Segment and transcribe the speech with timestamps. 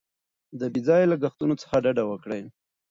[0.59, 2.43] د بې ځایه لګښتونو څخه ډډه وکړئ.